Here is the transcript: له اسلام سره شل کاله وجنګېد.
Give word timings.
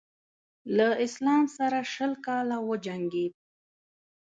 له 0.77 0.87
اسلام 1.05 1.43
سره 1.57 1.79
شل 1.93 2.11
کاله 2.25 2.57
وجنګېد. 2.69 3.33